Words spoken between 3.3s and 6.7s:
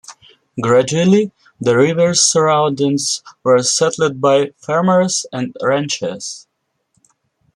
were settled by farmers and ranchers.